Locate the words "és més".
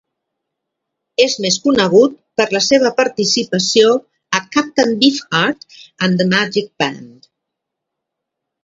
1.25-1.57